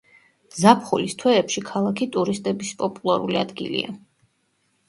[0.61, 3.93] ზაფხულის თვეებში ქალაქი ტურისტების პოპულარული ადგილია.